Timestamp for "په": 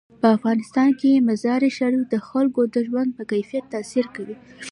0.21-0.27, 3.17-3.23